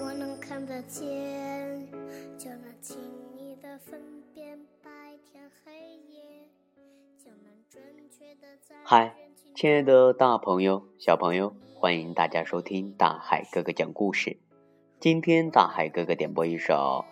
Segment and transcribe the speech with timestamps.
[0.00, 1.88] 我能看得见，
[2.38, 2.96] 就能轻
[3.36, 4.00] 易的分
[4.32, 4.90] 辨白
[5.24, 5.72] 天黑
[6.08, 6.46] 夜，
[7.18, 8.76] 就能准确的在。
[8.84, 9.16] 嗨，
[9.56, 14.38] 亲爱的大朋友、小朋友，欢迎大家收听大海哥哥讲故事。
[15.00, 16.74] 今天大海哥哥点播一首《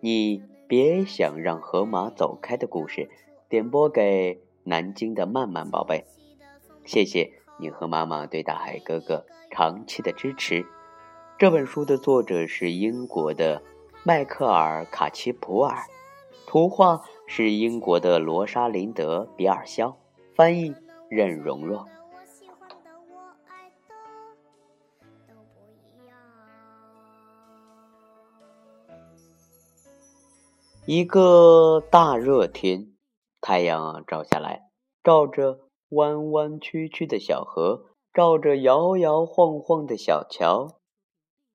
[0.00, 3.08] 你别想让河马走开》的故事，
[3.48, 6.04] 点播给南京的曼曼宝贝。
[6.84, 10.66] 谢谢你和妈妈对大海哥哥长期的支持。
[11.42, 13.60] 这本书的作者是英国的
[14.04, 15.76] 迈克尔·卡奇普尔，
[16.46, 19.96] 图画是英国的罗莎琳德·比尔肖，
[20.36, 20.72] 翻译
[21.08, 21.84] 任蓉蓉。
[30.86, 32.92] 一个大热天，
[33.40, 34.70] 太阳照下来，
[35.02, 40.78] 照着弯弯曲曲的小河，照着摇摇晃晃的小桥。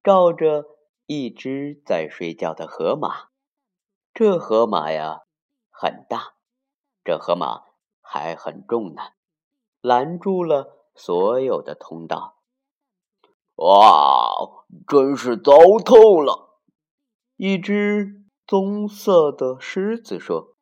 [0.07, 0.63] 照着
[1.05, 3.27] 一只在睡觉的河马，
[4.13, 5.23] 这河马呀
[5.69, 6.35] 很大，
[7.03, 7.63] 这河马
[7.99, 9.01] 还很重呢，
[9.81, 12.37] 拦住了所有的通道。
[13.55, 15.51] 哇，真是糟
[15.83, 16.61] 透了！
[17.35, 20.55] 一只棕色的狮子说：“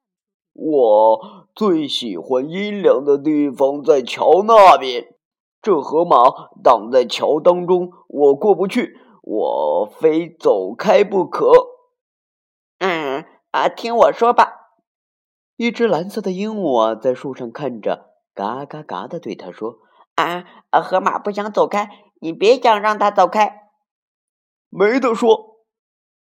[0.53, 5.15] 我最喜欢阴凉的地方，在桥那边。
[5.61, 11.51] 这河马挡在桥当中，我过不去。”我非走开不可。
[12.77, 14.53] 嗯啊，听我说吧。
[15.55, 19.79] 一只蓝色的鹦鹉啊，在树上看着，嘎嘎嘎的对他说
[20.13, 21.89] ：“啊啊，河马不想走开，
[22.21, 23.71] 你别想让他走开。”
[24.69, 25.55] 没得说。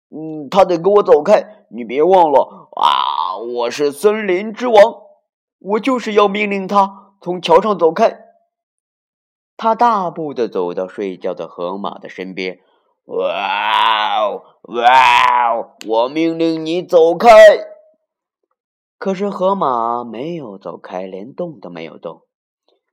[0.09, 1.67] 嗯，他得跟我走开。
[1.69, 4.75] 你别忘了啊，我是森林之王，
[5.59, 8.25] 我就是要命令他从桥上走开。
[9.55, 12.59] 他大步的走到睡觉的河马的身边。
[13.09, 15.75] 哇哦哇哦！
[15.87, 17.27] 我命令你走开。
[18.99, 22.21] 可是河马没有走开，连动都没有动。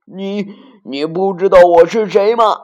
[0.05, 2.61] 你你不知道我是谁吗？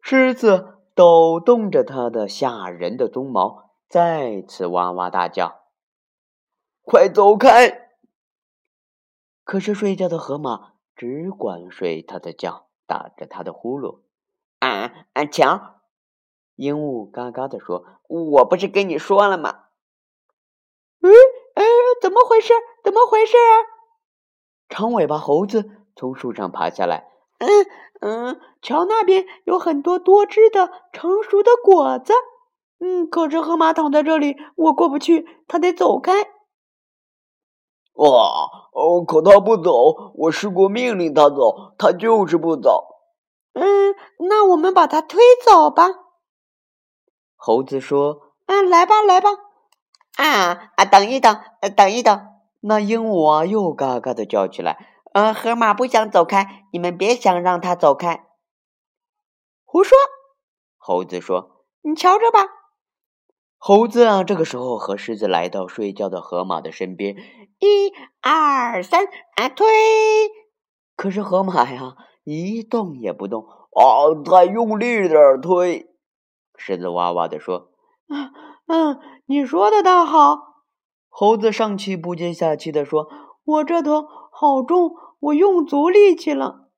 [0.00, 5.62] 狮子抖动着它的吓人的鬃毛，再次哇哇大叫
[6.86, 7.88] ：“快走开！”
[9.42, 14.02] 可是睡觉的河马只管睡他的觉，打着他的呼噜。
[14.60, 15.24] 啊啊！
[15.24, 15.77] 瞧。
[16.58, 19.66] 鹦鹉嘎嘎地说：“我不是跟你说了吗？”
[21.00, 21.12] 嗯，
[21.54, 21.64] 哎，
[22.02, 22.52] 怎么回事？
[22.82, 23.54] 怎么回事啊？
[24.68, 27.08] 长尾巴猴子从树上爬下来。
[27.38, 27.48] 嗯
[28.00, 32.12] 嗯，桥那边有很多多汁的成熟的果子。
[32.80, 36.12] 嗯，可是河马躺在这里，我过不去，它得走开。
[37.94, 38.08] 哇
[38.72, 42.84] 哦，可它不走，我试过命令它走，它就是不走。
[43.54, 43.94] 嗯，
[44.28, 46.07] 那我们把它推走吧。
[47.40, 49.30] 猴子说：“啊，来吧，来吧，
[50.16, 51.40] 啊啊，等一等，
[51.76, 52.26] 等一等。”
[52.60, 54.76] 那鹦鹉啊，又嘎嘎的叫起来
[55.14, 58.24] ：“呃，河马不想走开，你们别想让它走开。”
[59.64, 59.96] 胡说！
[60.76, 62.40] 猴子说：“你瞧着吧。”
[63.56, 67.14] 猴子啊，这个时候和狮子来到睡觉的河马的身边，
[67.60, 69.06] 一二三，
[69.36, 69.66] 啊，推！
[70.96, 71.94] 可是河马呀，
[72.24, 73.44] 一动也不动。
[73.44, 75.86] 啊，再用力点推。
[76.58, 77.70] 狮子哇哇地说
[78.12, 78.30] ：“嗯
[78.66, 80.64] 嗯，你说的倒好。”
[81.08, 83.08] 猴子上气不接下气地说
[83.44, 86.68] ：“我这头好重，我用足力气了。”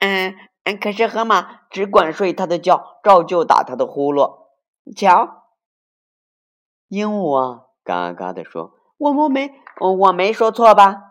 [0.00, 0.34] 嗯
[0.64, 4.46] 嗯，可是河马只管睡它的觉，照旧打它的呼噜。
[4.96, 5.44] 瞧，
[6.88, 9.52] 鹦鹉啊，嘎嘎地说：“我我没
[9.98, 11.02] 我没说错吧？”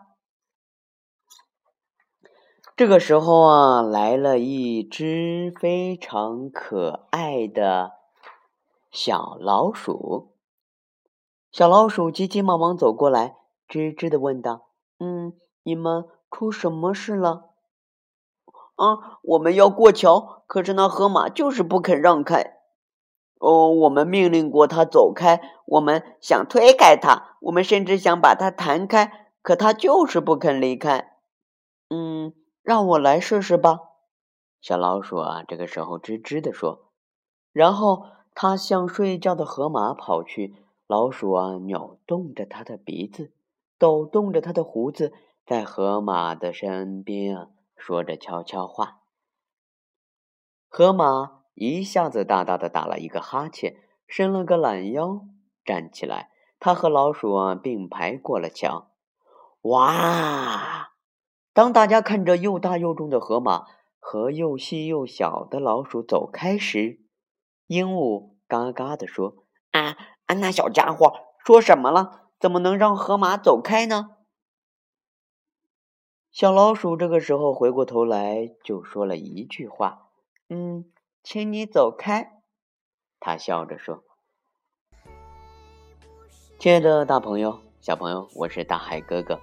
[2.76, 7.92] 这个时候啊，来了一只非常可爱的
[8.90, 10.34] 小老鼠。
[11.50, 14.68] 小老鼠急急忙忙走过来，吱吱的问道
[15.00, 15.32] ：“嗯，
[15.62, 17.52] 你们出什么事了
[18.76, 22.58] ？”“啊，我们要过桥，可是那河马就是不肯让开。
[23.38, 31.14] 哦，我们命令过它走开，我们想推开它，我们甚至想把它弹开，可它就是不肯离开。
[31.88, 32.34] ”“嗯。”
[32.66, 33.78] 让我来试试吧，
[34.60, 36.90] 小老鼠啊，这个时候吱吱的说，
[37.52, 40.56] 然后它向睡觉的河马跑去。
[40.88, 43.32] 老鼠啊，扭动着它的鼻子，
[43.78, 45.12] 抖动着它的胡子，
[45.46, 49.02] 在河马的身边啊，说着悄悄话。
[50.68, 53.76] 河马一下子大大的打了一个哈欠，
[54.08, 55.20] 伸了个懒腰，
[55.64, 58.88] 站起来，它和老鼠啊并排过了桥。
[59.62, 60.95] 哇！
[61.56, 63.64] 当大家看着又大又重的河马
[63.98, 67.00] 和又细又小的老鼠走开时，
[67.66, 72.28] 鹦鹉嘎嘎地说：“啊啊，那小家伙说什么了？
[72.38, 74.16] 怎么能让河马走开呢？”
[76.30, 80.10] 小老鼠这个时候回过头来，就说了一句话
[80.50, 80.92] ：“嗯，
[81.22, 82.42] 请你走开。”
[83.18, 84.04] 他笑着说
[86.60, 89.40] ：“亲爱的大朋友、小朋友，我是大海哥哥。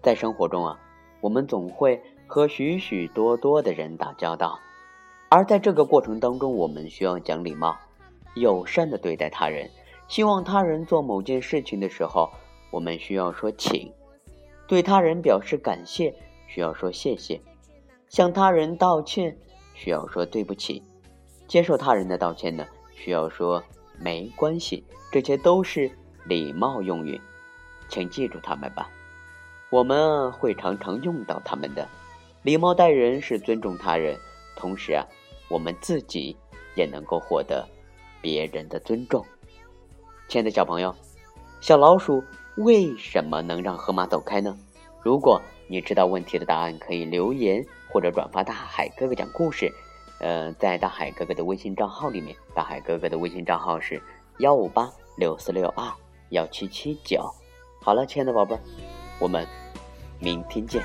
[0.00, 0.78] 在生活中啊，
[1.22, 4.60] 我们总会和许许多多的人打交道。”
[5.30, 7.74] 而在这个过程当中，我们需要讲礼貌，
[8.34, 9.70] 友善的对待他人。
[10.08, 12.30] 希望他人做某件事情的时候，
[12.70, 13.90] 我们需要说请；
[14.68, 16.14] 对他人表示感谢，
[16.46, 17.40] 需要说谢谢；
[18.10, 19.34] 向他人道歉，
[19.72, 20.82] 需要说对不起；
[21.48, 23.62] 接受他人的道歉呢，需要说
[23.98, 24.84] 没关系。
[25.10, 25.90] 这些都是
[26.26, 27.18] 礼貌用语，
[27.88, 28.90] 请记住他们吧。
[29.72, 31.88] 我们会常常用到他们的。
[32.42, 34.18] 礼貌待人是尊重他人，
[34.54, 35.02] 同时啊。
[35.48, 36.34] 我们自己
[36.74, 37.66] 也能够获得
[38.22, 39.24] 别人的尊重。
[40.28, 40.94] 亲爱的小朋友，
[41.60, 42.22] 小老鼠
[42.56, 44.56] 为什么能让河马走开呢？
[45.02, 49.70] 如果你知道问题的答案，可以留言或者转发大海哥哥讲故事。
[50.20, 54.02] 呃，在大海哥哥的微信账号里面，大海哥哥的微信账号是
[54.38, 55.90] 幺五八六四六二
[56.30, 57.22] 幺七七九。
[57.82, 58.60] 好了，亲爱的宝贝儿，
[59.18, 59.46] 我们
[60.22, 60.80] 明天见。